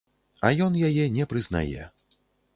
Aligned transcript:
А 0.47 0.49
ён 0.67 0.79
яе 0.87 1.05
не 1.19 1.29
прызнае. 1.35 1.87